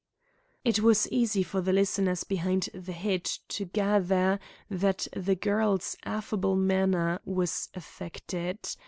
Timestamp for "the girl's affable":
5.15-6.55